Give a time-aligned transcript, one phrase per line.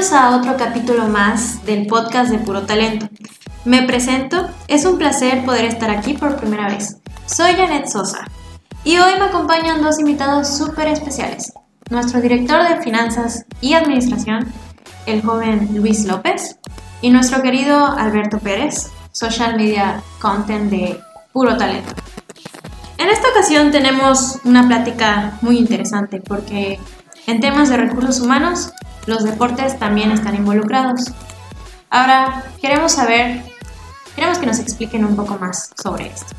[0.00, 3.06] Bienvenidos a otro capítulo más del podcast de Puro Talento.
[3.66, 6.96] Me presento, es un placer poder estar aquí por primera vez.
[7.26, 8.26] Soy Janet Sosa
[8.82, 11.52] y hoy me acompañan dos invitados súper especiales.
[11.90, 14.50] Nuestro director de finanzas y administración,
[15.04, 16.56] el joven Luis López,
[17.02, 20.98] y nuestro querido Alberto Pérez, social media content de
[21.34, 21.92] Puro Talento.
[22.96, 26.80] En esta ocasión tenemos una plática muy interesante porque
[27.26, 28.72] en temas de recursos humanos
[29.06, 31.10] los deportes también están involucrados.
[31.90, 33.42] Ahora, queremos saber,
[34.14, 36.34] queremos que nos expliquen un poco más sobre esto.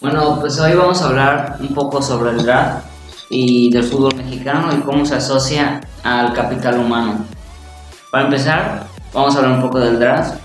[0.00, 2.86] Bueno, pues hoy vamos a hablar un poco sobre el draft
[3.30, 7.24] y del fútbol mexicano y cómo se asocia al capital humano.
[8.10, 10.38] Para empezar, vamos a hablar un poco del draft,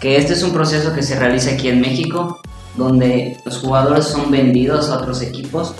[0.00, 2.40] que este es un proceso que se realiza aquí en México,
[2.76, 5.74] donde los jugadores son vendidos a otros equipos,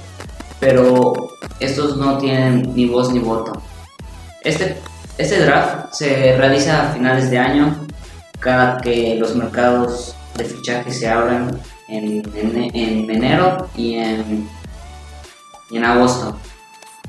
[0.59, 1.15] pero
[1.61, 3.63] estos no tienen ni voz ni voto.
[4.43, 4.81] Este
[5.19, 7.87] este draft se realiza a finales de año,
[8.39, 11.51] cada que los mercados de fichaje se abren
[11.89, 12.23] en,
[13.11, 14.49] enero y en,
[15.71, 16.39] y en agosto.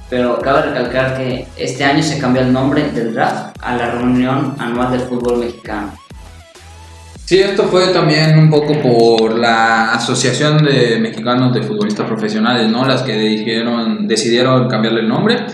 [0.09, 4.55] Pero cabe recalcar que este año se cambió el nombre del draft a la reunión
[4.57, 5.93] anual del fútbol mexicano.
[7.25, 12.83] Sí, esto fue también un poco por la Asociación de Mexicanos de Futbolistas Profesionales, ¿no?
[12.87, 15.45] Las que dijeron, decidieron cambiarle el nombre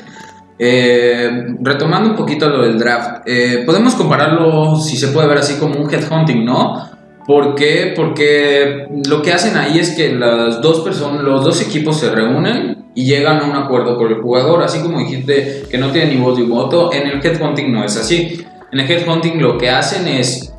[0.58, 5.60] eh, retomando un poquito lo del draft, eh, podemos compararlo, si se puede ver así,
[5.60, 6.90] como un headhunting, ¿no?
[7.28, 7.94] ¿Por qué?
[7.96, 12.86] Porque lo que hacen ahí es que las dos personas, los dos equipos se reúnen
[12.94, 16.22] y llegan a un acuerdo con el jugador, así como dijiste que no tiene ni
[16.22, 18.46] voz ni voto, en el headhunting no es así.
[18.72, 20.55] En el headhunting lo que hacen es,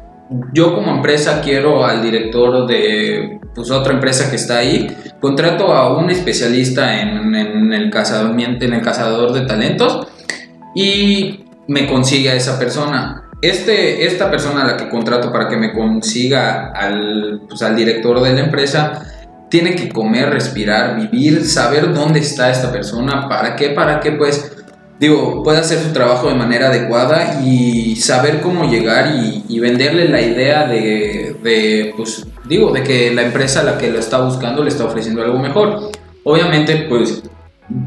[0.53, 5.97] yo como empresa quiero al director de pues, otra empresa que está ahí, contrato a
[5.97, 10.07] un especialista en, el cazamiento, en el cazador de talentos
[10.75, 13.23] y me consigue a esa persona.
[13.43, 18.21] Este, esta persona a la que contrato para que me consiga al, pues, al director
[18.21, 19.03] de la empresa
[19.49, 24.56] tiene que comer, respirar, vivir, saber dónde está esta persona, para qué, para qué, pues
[24.99, 30.21] digo, puede hacer su trabajo de manera adecuada y saber cómo llegar y, venderle la
[30.21, 31.37] idea de,
[31.97, 35.23] pues, digo, de que la empresa a la que lo está buscando le está ofreciendo
[35.23, 35.91] algo mejor.
[36.25, 37.23] Obviamente, pues,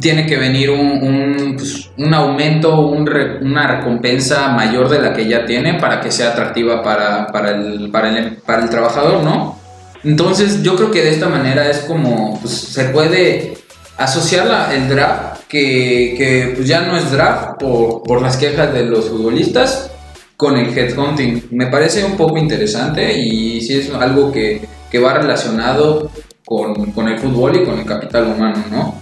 [0.01, 6.01] tiene que venir un, pues, aumento, una recompensa mayor de la que ya tiene para
[6.01, 9.57] que sea atractiva para, para, el, para, el, para el trabajador, ¿no?
[10.03, 13.58] Entonces, yo creo que de esta manera es como pues, se puede
[13.99, 19.09] asociar el draft que, pues ya no es draft por, por, las quejas de los
[19.09, 19.91] futbolistas
[20.37, 21.49] con el headhunting.
[21.51, 26.09] Me parece un poco interesante y sí es algo que, que va relacionado
[26.45, 28.95] con, con, el fútbol y con el capital humano, ¿no?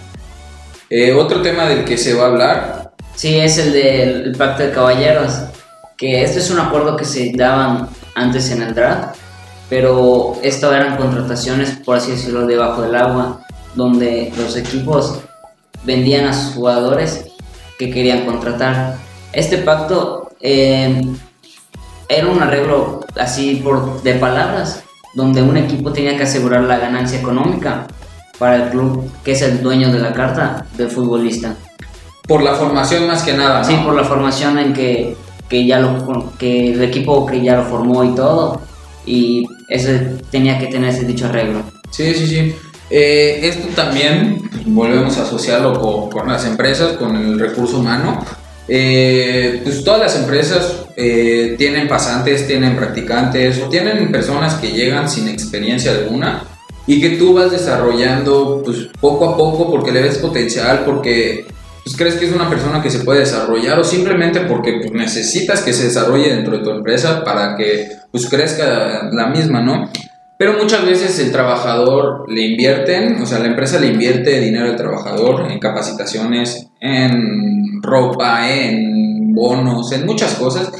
[0.90, 2.92] Eh, otro tema del que se va a hablar.
[3.14, 5.32] Sí, es el del pacto de caballeros,
[5.96, 9.16] que este es un acuerdo que se daban antes en el draft,
[9.68, 15.20] pero esto eran contrataciones, por así decirlo, debajo del agua, donde los equipos
[15.84, 17.26] vendían a sus jugadores
[17.78, 18.96] que querían contratar.
[19.32, 21.00] Este pacto eh,
[22.08, 24.82] era un arreglo así por, de palabras,
[25.14, 27.86] donde un equipo tenía que asegurar la ganancia económica
[28.38, 31.56] para el club, que es el dueño de la carta del futbolista.
[32.26, 33.64] Por la formación más que nada.
[33.64, 35.16] Sí, por la formación en que,
[35.48, 38.60] que, ya lo, que el equipo que ya lo formó y todo,
[39.06, 41.62] y ese tenía que tener ese dicho arreglo.
[41.90, 42.54] Sí, sí, sí.
[42.90, 48.24] Eh, esto también volvemos a asociarlo con, las empresas, con el recurso humano.
[48.66, 55.08] Eh, pues todas las empresas eh, tienen pasantes, tienen practicantes o tienen personas que llegan
[55.08, 56.44] sin experiencia alguna
[56.86, 61.46] y que tú vas desarrollando pues poco a poco porque le ves potencial, porque
[61.84, 65.62] pues, crees que es una persona que se puede desarrollar o simplemente porque pues, necesitas
[65.62, 69.90] que se desarrolle dentro de tu empresa para que pues crezca la misma, ¿no?
[70.38, 74.76] Pero muchas veces el trabajador le invierten, o sea, la empresa le invierte dinero al
[74.76, 80.70] trabajador en capacitaciones, en ropa, en bonos, en muchas cosas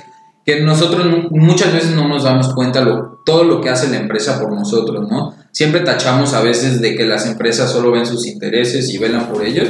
[0.48, 4.40] que nosotros muchas veces no nos damos cuenta lo, todo lo que hace la empresa
[4.40, 5.34] por nosotros, ¿no?
[5.52, 9.44] Siempre tachamos a veces de que las empresas solo ven sus intereses y velan por
[9.44, 9.68] ellos,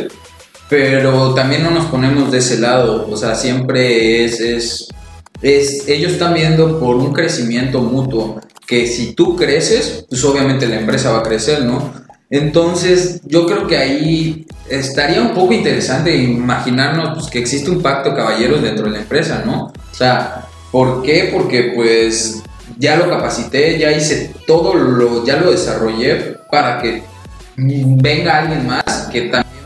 [0.68, 4.88] pero también no nos ponemos de ese lado, o sea, siempre es, es,
[5.42, 10.78] es ellos están viendo por un crecimiento mutuo que si tú creces, pues obviamente la
[10.78, 11.90] empresa va a crecer, ¿no?
[12.28, 18.14] Entonces, yo creo que ahí estaría un poco interesante imaginarnos pues, que existe un pacto
[18.14, 19.72] caballeros dentro de la empresa, ¿no?
[19.72, 21.30] O sea, ¿por qué?
[21.32, 22.42] Porque pues
[22.78, 27.02] ya lo capacité, ya hice todo lo, ya lo desarrollé para que
[27.56, 29.64] venga alguien más que también,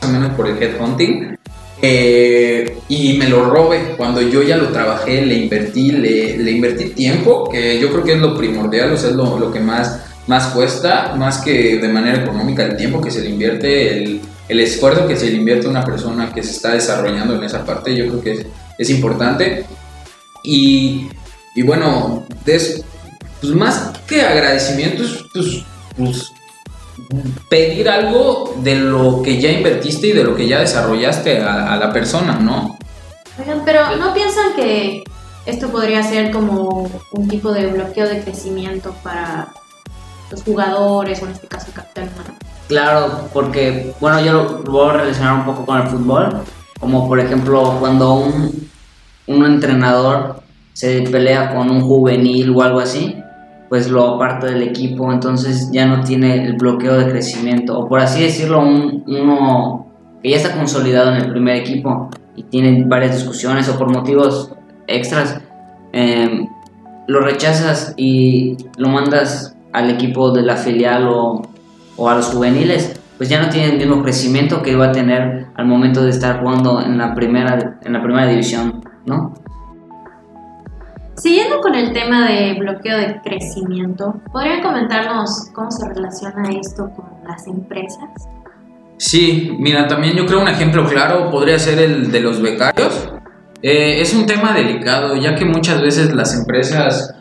[0.00, 1.36] más o menos por el headhunting,
[1.86, 6.90] eh, y me lo robe cuando yo ya lo trabajé, le invertí, le, le invertí
[6.90, 10.00] tiempo, que yo creo que es lo primordial, o sea, es lo, lo que más,
[10.26, 14.60] más cuesta, más que de manera económica el tiempo que se le invierte, el, el
[14.60, 17.94] esfuerzo que se le invierte a una persona que se está desarrollando en esa parte,
[17.94, 18.46] yo creo que es,
[18.78, 19.66] es importante.
[20.42, 21.08] Y,
[21.54, 22.82] y bueno, des,
[23.42, 25.64] pues más que agradecimientos, pues,
[25.98, 26.32] pues
[27.48, 31.76] pedir algo de lo que ya invertiste y de lo que ya desarrollaste a, a
[31.76, 32.78] la persona, ¿no?
[33.38, 35.04] Oigan, pero ¿no piensan que
[35.46, 39.48] esto podría ser como un tipo de bloqueo de crecimiento para
[40.30, 42.38] los jugadores o en este caso el capital humano?
[42.68, 44.32] Claro, porque, bueno, yo
[44.64, 46.42] lo voy a relacionar un poco con el fútbol,
[46.80, 48.70] como por ejemplo cuando un,
[49.26, 50.42] un entrenador
[50.72, 53.16] se pelea con un juvenil o algo así,
[53.74, 57.98] pues lo aparta del equipo, entonces ya no tiene el bloqueo de crecimiento, o por
[57.98, 59.88] así decirlo, un, uno
[60.22, 64.52] que ya está consolidado en el primer equipo y tiene varias discusiones o por motivos
[64.86, 65.40] extras,
[65.92, 66.46] eh,
[67.08, 71.42] lo rechazas y lo mandas al equipo de la filial o,
[71.96, 75.48] o a los juveniles, pues ya no tiene el mismo crecimiento que iba a tener
[75.56, 79.34] al momento de estar jugando en la primera, en la primera división, ¿no?
[81.16, 87.06] Siguiendo con el tema de bloqueo de crecimiento, ¿podrían comentarnos cómo se relaciona esto con
[87.24, 88.10] las empresas?
[88.96, 93.12] Sí, mira, también yo creo un ejemplo claro podría ser el de los becarios.
[93.62, 97.14] Eh, es un tema delicado, ya que muchas veces las empresas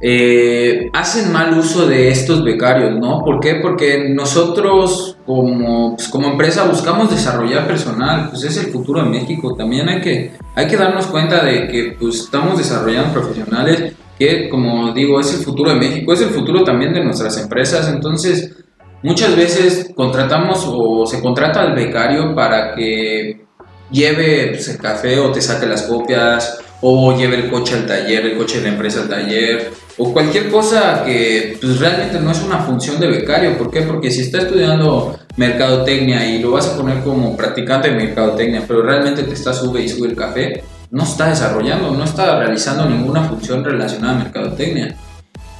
[0.00, 3.20] eh, hacen mal uso de estos becarios, ¿no?
[3.24, 3.56] ¿Por qué?
[3.56, 9.54] Porque nosotros como, pues, como empresa buscamos desarrollar personal, pues es el futuro de México.
[9.56, 14.92] También hay que, hay que darnos cuenta de que pues, estamos desarrollando profesionales que, como
[14.92, 17.88] digo, es el futuro de México, es el futuro también de nuestras empresas.
[17.88, 18.56] Entonces,
[19.02, 23.46] muchas veces contratamos o se contrata al becario para que
[23.90, 28.26] lleve pues, el café o te saque las copias o lleve el coche al taller,
[28.26, 32.40] el coche de la empresa al taller, o cualquier cosa que pues, realmente no es
[32.42, 33.58] una función de becario.
[33.58, 33.82] ¿Por qué?
[33.82, 38.82] Porque si está estudiando mercadotecnia y lo vas a poner como practicante de mercadotecnia, pero
[38.82, 43.24] realmente te está sube y sube el café, no está desarrollando, no está realizando ninguna
[43.24, 44.96] función relacionada a mercadotecnia.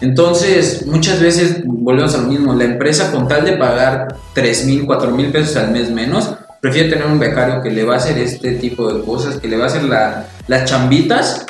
[0.00, 4.86] Entonces, muchas veces volvemos a lo mismo, la empresa con tal de pagar 3 mil,
[4.86, 6.30] 4 mil pesos al mes menos,
[6.60, 9.56] prefiere tener un becario que le va a hacer este tipo de cosas, que le
[9.56, 11.46] va a hacer la, las chambitas,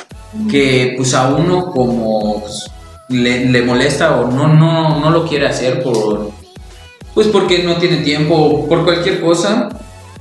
[0.49, 2.69] que pues a uno como pues,
[3.09, 6.31] le, le, molesta o no, no, no lo quiere hacer por,
[7.15, 9.69] pues porque no tiene tiempo, por cualquier cosa,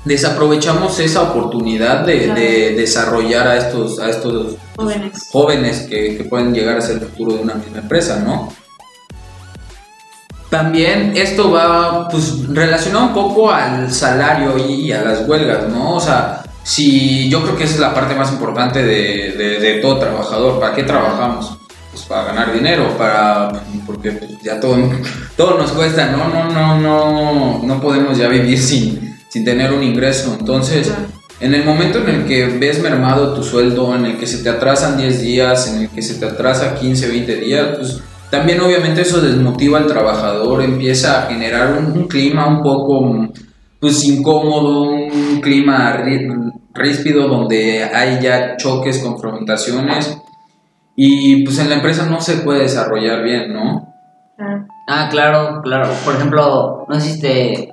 [0.04, 2.40] desaprovechamos esa oportunidad de, Claro.
[2.40, 5.28] de desarrollar a estos, a estos Jóvenes.
[5.30, 8.50] jóvenes que, que pueden llegar a ser el futuro de una misma empresa, ¿no?
[10.50, 15.94] También esto va pues, relacionado un poco al salario y a las huelgas, ¿no?
[15.96, 19.74] O sea, si yo creo que esa es la parte más importante de, de- de
[19.80, 20.58] todo trabajador.
[20.58, 21.58] ¿Para qué trabajamos?
[21.92, 23.50] Pues para ganar dinero, para
[23.86, 24.76] porque pues, ya todo,
[25.36, 26.28] todo nos cuesta, ¿no?
[26.28, 30.34] No, no, no, no podemos ya vivir sin, sin tener un ingreso.
[30.38, 30.90] Entonces,
[31.40, 34.48] en el momento en el que ves mermado tu sueldo, en el que se te
[34.48, 37.98] atrasan 10 días, en el que se te atrasa 15, 20 días, pues
[38.30, 43.28] también obviamente eso desmotiva al trabajador, empieza a generar un, un clima un poco
[43.80, 50.16] pues incómodo, un clima rí- ríspido donde hay ya choques, confrontaciones
[50.96, 53.94] y pues en la empresa no se puede desarrollar bien, ¿no?
[54.36, 54.66] Claro.
[54.88, 55.88] Ah, claro, claro.
[56.04, 57.68] Por ejemplo, no sé si te,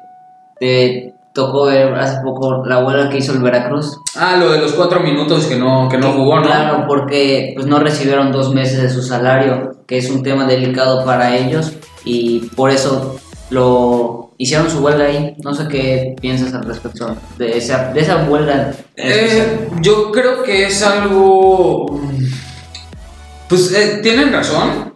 [0.59, 3.99] te tocó ver hace poco la huelga que hizo el Veracruz.
[4.15, 6.45] Ah, lo de los cuatro minutos que no, que no jugó, ¿no?
[6.45, 11.05] Claro, porque pues no recibieron dos meses de su salario, que es un tema delicado
[11.05, 11.73] para ellos
[12.05, 13.17] y por eso
[13.49, 15.35] lo hicieron su huelga ahí.
[15.43, 18.71] No sé qué piensas al respecto de esa, de esa huelga.
[18.95, 21.99] Eh, yo creo que es algo.
[23.49, 24.93] Pues eh, tienen razón.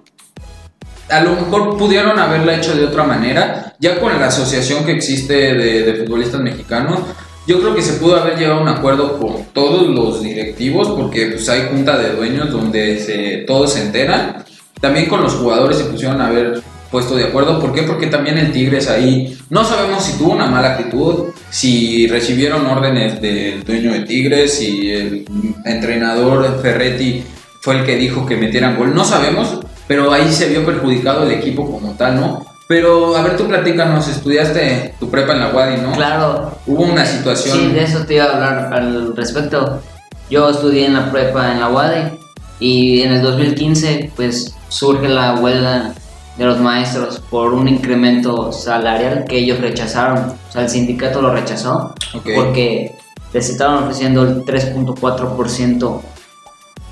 [1.10, 3.69] A lo mejor pudieron haberla hecho de otra manera.
[3.80, 7.00] Ya con la asociación que existe de, futbolistas mexicanos,
[7.48, 11.28] yo creo que se pudo haber llegado a un acuerdo con todos los directivos, porque
[11.28, 14.44] pues hay junta de dueños donde se, todos se enteran.
[14.82, 17.62] También con los jugadores se pusieron a haber puesto de acuerdo.
[17.62, 17.84] ¿Por qué?
[17.84, 23.22] Porque también el Tigres ahí no sabemos si tuvo una mala actitud, si recibieron órdenes
[23.22, 25.26] del dueño de Tigres, si el
[25.66, 27.24] entrenador Ferretti
[27.62, 28.94] fue el que dijo que metieran gol.
[28.94, 32.49] No sabemos, pero ahí se vio perjudicado el equipo como tal, ¿no?
[32.70, 35.92] Pero a ver, tú platícanos, estudiaste tu prepa en la Wadi, ¿no?
[35.94, 37.58] Claro, Hubo una situación.
[37.58, 39.82] Sí, de eso te iba a hablar al respecto.
[40.30, 42.20] Yo estudié en la prepa en la UADE
[42.60, 45.96] y en el 2015 pues surge la huelga
[46.38, 50.36] de los maestros por un incremento salarial que ellos rechazaron.
[50.50, 51.96] O sea, el sindicato lo rechazó
[52.36, 52.92] porque
[53.34, 56.02] les estaban ofreciendo el 3.4%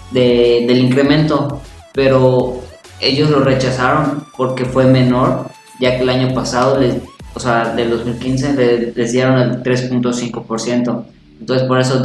[0.10, 1.62] de, del incremento,
[1.94, 2.62] pero
[3.00, 6.98] ellos lo rechazaron porque fue menor, ya que el año pasado, les,
[7.34, 11.06] o sea, del 2015 les, dieron el 3.5%.
[11.40, 12.02] Entonces por eso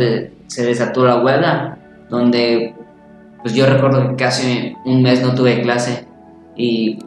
[0.46, 1.78] se desató la huelga,
[2.10, 2.74] donde
[3.42, 6.06] pues yo recuerdo que casi un mes no tuve clase
[6.56, 6.98] y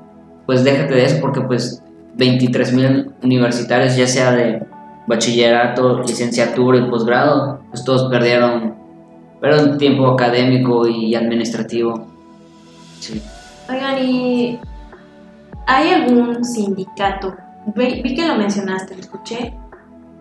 [0.46, 1.82] pues déjate de eso porque pues
[2.16, 4.64] 23 mil universitarios, ya sea de
[5.08, 8.76] bachillerato, licenciatura y posgrado, pues todos perdieron,
[9.40, 12.08] perdieron tiempo académico y administrativo.
[13.00, 13.22] Sí.
[13.70, 14.60] Oigan, ¿y
[15.66, 17.36] hay algún sindicato?
[17.76, 19.54] Vi, que lo mencionaste, lo escuché,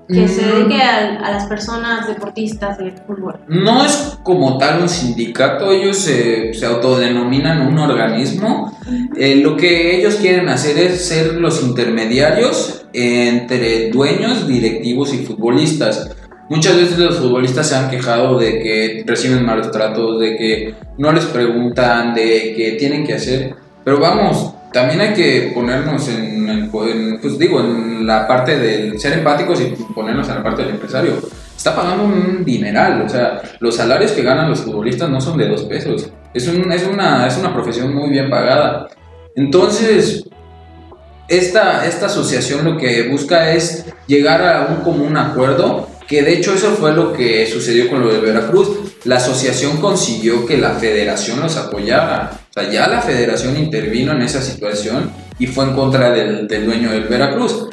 [0.08, 0.48] que se mm.
[0.48, 3.40] dedique a, las personas deportistas del fútbol.
[3.48, 8.76] No es como tal un sindicato, ellos se, se autodenominan un organismo.
[9.16, 16.10] Eh, lo que ellos quieren hacer es ser los intermediarios entre dueños, directivos y futbolistas.
[16.48, 21.10] Muchas veces los futbolistas se han quejado de que reciben malos tratos, de que no
[21.12, 23.54] les preguntan, de que tienen que hacer.
[23.82, 29.60] Pero vamos, también hay que ponernos en, pues digo, en la parte de ser empáticos
[29.60, 31.12] y ponernos en la parte del empresario.
[31.56, 35.48] Está pagando un dineral, o sea, los salarios que ganan los futbolistas no son de
[35.48, 36.10] dos pesos.
[36.34, 38.88] Es, un, es, una, es una profesión muy bien pagada.
[39.36, 40.24] Entonces,
[41.28, 46.52] esta, esta asociación lo que busca es llegar a un común acuerdo, que de hecho
[46.52, 51.40] eso fue lo que sucedió con lo de Veracruz la asociación consiguió que la federación
[51.40, 52.40] los apoyara.
[52.56, 56.92] O sea, ya la federación intervino en esa situación y fue en contra del, dueño
[56.92, 57.66] del Veracruz.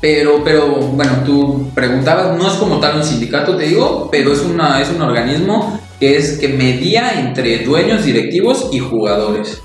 [0.00, 4.40] Pero, pero, bueno, tú preguntabas, no es como tal un sindicato, te digo, pero es,
[4.40, 9.60] una, es un organismo que es que medía entre dueños, directivos y jugadores.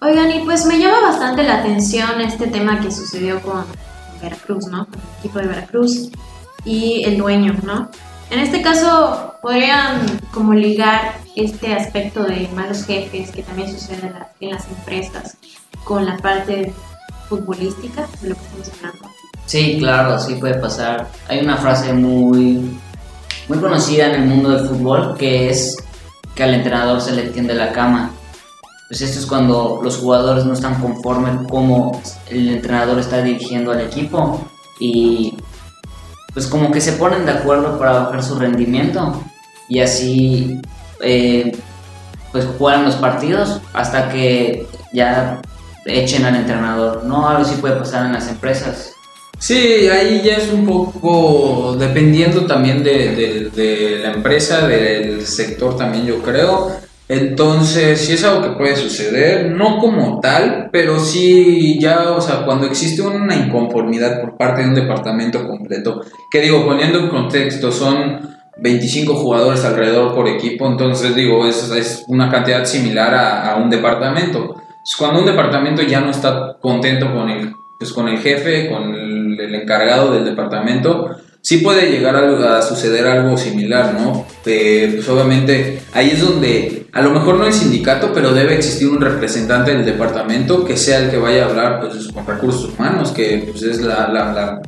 [0.00, 3.66] Oigan, y pues me llama bastante la atención este tema que sucedió con
[4.22, 4.86] Veracruz, ¿no?
[4.86, 6.08] Con el equipo de Veracruz
[6.64, 7.90] y el dueño, ¿no?
[8.30, 14.50] En este caso, podrían como ligar este aspecto de malos jefes que también sucede en
[14.50, 15.36] las empresas
[15.84, 16.72] con la parte
[17.28, 19.08] futbolística de lo que estamos hablando.
[19.46, 21.08] Sí, claro, sí puede pasar.
[21.28, 22.76] Hay una frase muy,
[23.48, 25.76] muy conocida en el mundo del fútbol que es
[26.34, 28.10] que al entrenador se le tiende la cama.
[28.88, 33.80] Pues esto es cuando los jugadores no están conformes como el entrenador está dirigiendo al
[33.80, 34.44] equipo
[34.78, 35.34] y
[36.36, 39.22] pues como que se ponen de acuerdo para bajar su rendimiento
[39.70, 40.60] y así
[41.00, 41.56] eh,
[42.30, 45.40] pues juegan los partidos hasta que ya
[45.86, 47.04] echen al entrenador.
[47.04, 48.92] No, algo sí puede pasar en las empresas.
[49.38, 56.04] Sí, ahí ya es un poco dependiendo también de, de la empresa, del sector también
[56.04, 56.70] yo creo.
[57.08, 62.44] Entonces, sí es algo que puede suceder, no como tal, pero sí ya, o sea,
[62.44, 67.70] cuando existe una inconformidad por parte de un departamento completo, que digo, poniendo en contexto,
[67.70, 73.70] son 25 jugadores alrededor por equipo, entonces digo, es, es una cantidad similar a, un
[73.70, 74.56] departamento.
[74.98, 79.54] Cuando un departamento ya no está contento con el, pues, con el jefe, con el
[79.54, 81.10] encargado del departamento,
[81.46, 84.26] sí puede llegar a, suceder algo similar, ¿no?
[84.42, 89.00] pues obviamente ahí es donde a lo mejor no el sindicato, pero debe existir un
[89.00, 93.46] representante del departamento que sea el que vaya a hablar pues, con recursos humanos, que
[93.48, 94.60] pues, es la,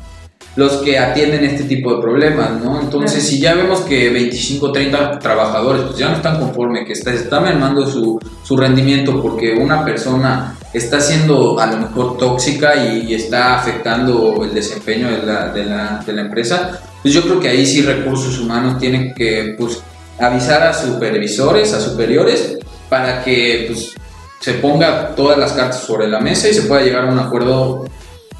[0.59, 2.81] los que atienden este tipo de problemas, ¿no?
[2.81, 7.15] Entonces, si ya vemos que 25, 30 trabajadores pues ya no están conformes, que está,
[7.15, 13.15] está mermando su, su rendimiento porque una persona está siendo a lo mejor tóxica y,
[13.15, 17.51] está afectando el desempeño de la, de, la, de la, empresa, pues yo creo que
[17.51, 19.81] ahí sí recursos humanos tienen que pues,
[20.19, 23.95] avisar a supervisores, a superiores, para que pues,
[24.41, 27.85] se ponga todas las cartas sobre la mesa y se pueda llegar a un acuerdo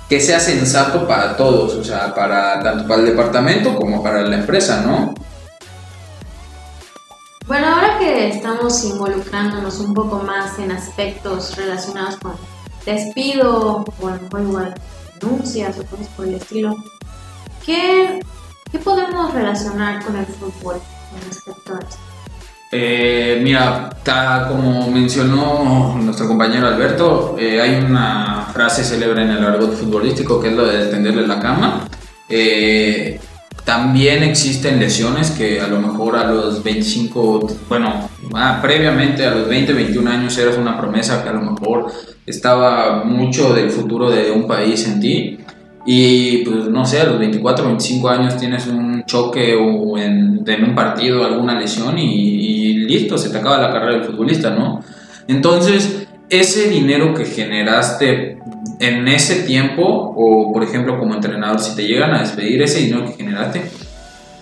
[0.09, 4.37] que sea sensato para todos, o sea, para tanto para el departamento como para la
[4.37, 5.15] empresa, ¿no?
[7.47, 12.33] Bueno, ahora que estamos involucrándonos un poco más en aspectos relacionados con
[12.85, 14.75] despido o a lo igual
[15.19, 16.77] denuncias o cosas por el estilo,
[17.65, 18.21] ¿qué,
[18.71, 20.77] ¿qué, podemos relacionar con el fútbol
[21.11, 21.97] con respecto a esto?
[22.71, 23.89] Eh, mira,
[24.49, 30.49] como mencionó nuestro compañero Alberto, eh, hay una frase célebre en el argot futbolístico que
[30.49, 31.89] es lo de tenderle la cama.
[32.29, 33.21] Eh,
[33.65, 39.47] también existen lesiones que a lo mejor a los 25, bueno, ah, previamente a los
[39.47, 41.87] 20, 21 años eras una promesa que a lo mejor
[42.27, 45.39] estaba mucho del futuro de un país en ti.
[45.87, 50.75] Y pues no sé, a los 24, 25 años tienes un choque o en, un
[50.75, 54.83] partido, alguna lesión y, y, listo, se te acaba la carrera del futbolista, ¿no?
[55.29, 58.39] Entonces, ese dinero que generaste
[58.81, 63.07] en ese tiempo, o por ejemplo como entrenador, si te llegan a despedir ese dinero
[63.07, 63.63] que generaste,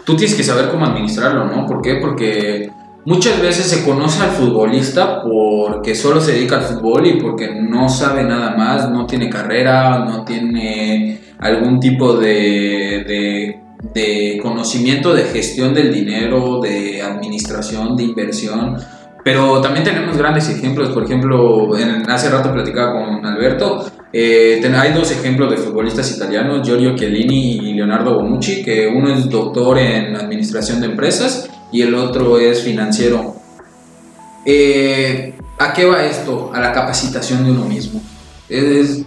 [0.05, 1.67] tú tienes que saber cómo administrarlo, ¿no?
[1.67, 1.97] ¿Por qué?
[1.97, 2.71] Porque
[3.05, 7.89] muchas veces se conoce al futbolista porque solo se dedica al fútbol y porque no
[7.89, 13.61] sabe nada más, no tiene carrera, no tiene algún tipo de, de,
[13.95, 18.77] de conocimiento de gestión del dinero, de administración, de inversión.
[19.27, 24.93] Pero también tenemos grandes ejemplos, por ejemplo, en, hace rato platicaba con Alberto, eh, hay
[24.93, 30.15] dos ejemplos de futbolistas italianos, Giorgio Chiellini y Leonardo Bonucci, que uno es doctor en
[30.15, 33.35] administración de empresas y el otro es financiero.
[34.45, 36.53] Eh, ¿A qué va esto?
[36.55, 38.01] A la capacitación de uno mismo.
[38.49, 39.05] Es,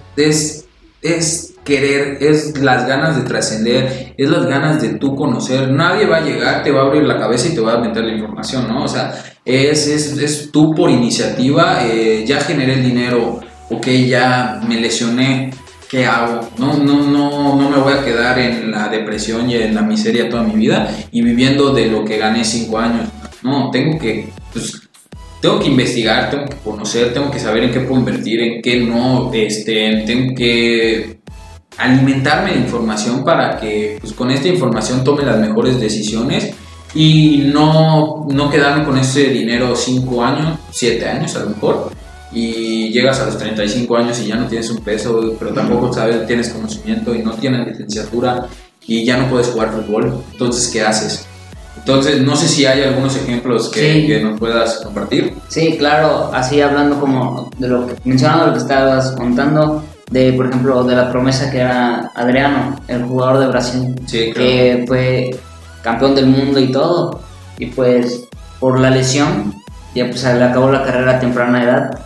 [1.01, 5.71] es querer, es las ganas de trascender, es las ganas de tú conocer.
[5.71, 8.03] Nadie va a llegar, te va a abrir la cabeza y te va a meter
[8.03, 8.83] la información, ¿no?
[8.83, 9.13] O sea,
[9.45, 15.51] es, es, es tú por iniciativa, eh, ya generé el dinero, ok, ya me lesioné,
[15.89, 16.49] ¿qué hago?
[16.57, 20.29] No, no, no, no me voy a quedar en la depresión y en la miseria
[20.29, 23.07] toda mi vida y viviendo de lo que gané cinco años.
[23.43, 24.89] No, tengo que, pues,
[25.41, 28.81] tengo que investigar, tengo que conocer, tengo que saber en qué puedo invertir, en qué
[28.81, 31.18] no, este, tengo que
[31.79, 36.53] alimentarme de información para que pues, con esta información tome las mejores decisiones
[36.93, 41.91] y no, no quedarme con ese dinero 5 años, 7 años a lo mejor,
[42.31, 46.25] y llegas a los 35 años y ya no tienes un peso, pero tampoco sabes,
[46.27, 48.47] tienes conocimiento y no tienes licenciatura
[48.85, 51.25] y ya no puedes jugar fútbol, entonces ¿qué haces?
[51.77, 55.33] Entonces, no sé si hay algunos ejemplos que, que, nos puedas compartir.
[55.47, 60.47] Sí, claro, así hablando como de lo que mencionando lo que estabas contando, de, por
[60.47, 65.31] ejemplo, de la promesa que era Adriano, el jugador de Brasil, que fue
[65.81, 67.21] campeón del mundo y todo,
[67.57, 68.27] y pues
[68.59, 69.53] por la lesión
[69.95, 71.99] ya pues le acabó la carrera a temprana edad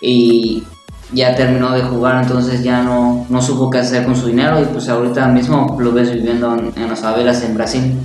[0.00, 0.62] y
[1.12, 4.64] ya terminó de jugar, entonces ya no, no supo qué hacer con su dinero y
[4.66, 7.98] pues ahorita mismo lo ves viviendo en, las favelas en Brasil.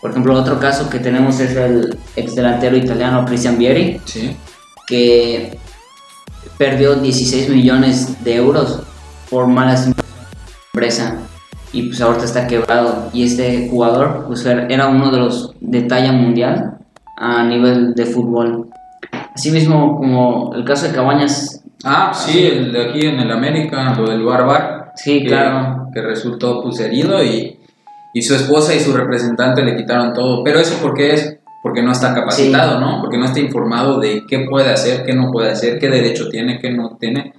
[0.00, 4.00] Por ejemplo, otro caso que tenemos es el ex delantero italiano Cristian Vieri,
[4.86, 5.58] que
[6.58, 8.82] perdió 16 millones de euros
[9.30, 9.90] por malas
[10.72, 11.18] empresa
[11.72, 16.12] y pues ahorita está quebrado y este jugador pues era uno de los de talla
[16.12, 16.78] mundial
[17.16, 18.68] a nivel de fútbol.
[19.34, 21.62] Asimismo como el caso de Cabañas.
[21.84, 24.92] Ah, sí, el de aquí en el América, lo del Barbar.
[24.94, 25.88] Sí, que, claro.
[25.92, 27.58] Que resultó pues herido y,
[28.14, 30.44] y su esposa y su representante le quitaron todo.
[30.44, 33.00] Pero eso porque es porque no está capacitado, ¿no?
[33.00, 36.60] Porque no está informado de qué puede hacer, qué no puede hacer, qué derecho tiene,
[36.60, 37.32] qué no tiene.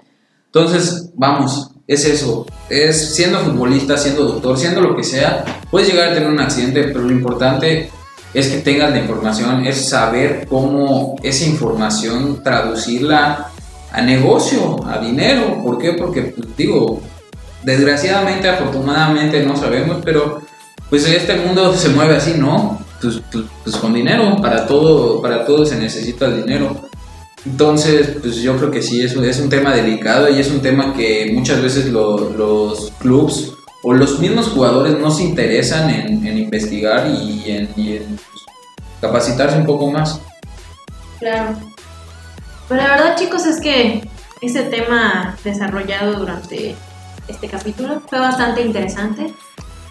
[0.47, 2.47] Entonces, vamos, es eso.
[2.67, 6.85] Es siendo futbolista, siendo doctor, siendo lo que sea, puedes llegar a tener un accidente,
[6.85, 7.91] pero lo importante
[8.33, 13.51] es que tengas la información, es saber cómo esa información traducirla
[13.91, 15.61] a negocio, a dinero.
[15.63, 15.93] ¿Por qué?
[15.93, 16.99] Porque, pues, digo,
[17.61, 20.41] desgraciadamente, afortunadamente no sabemos, pero
[20.89, 22.84] pues este mundo se mueve así, ¿no?
[23.05, 26.89] Pues, pues, pues, con dinero, para todo, para todo se necesita dinero.
[27.45, 30.93] Entonces, pues yo creo que sí, es, es un tema delicado y es un tema
[30.93, 37.43] que muchas veces los clubs o los mismos jugadores no se interesan en, investigar y
[37.51, 38.43] en, pues,
[38.99, 40.19] capacitarse un poco más.
[41.19, 41.55] Claro.
[42.67, 44.09] Pues la verdad, chicos, es que
[44.41, 46.75] ese tema desarrollado durante
[47.27, 49.33] este capítulo fue bastante interesante.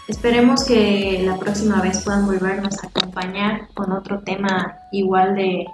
[0.07, 5.67] Esperemos que la próxima vez puedan volvernos a acompañar con otro tema igual de,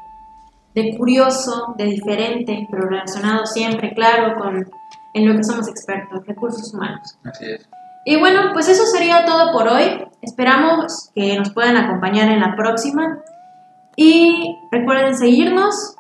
[0.97, 4.71] curioso, de diferente, pero relacionado siempre, claro, con
[5.13, 7.19] en lo que somos expertos, recursos humanos.
[7.25, 7.69] Así es.
[8.05, 10.05] Y bueno, pues eso sería todo por hoy.
[10.23, 13.19] Esperamos que nos puedan acompañar en la próxima.
[13.97, 15.97] Y recuerden seguirnos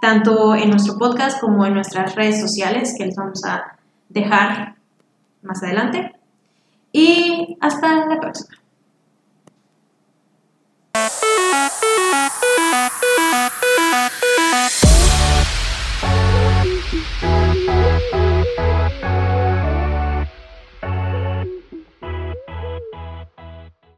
[0.00, 3.76] tanto en nuestro podcast como en nuestras redes sociales que les vamos a
[4.08, 4.76] dejar
[5.42, 6.15] más adelante
[6.96, 8.56] y hasta la próxima.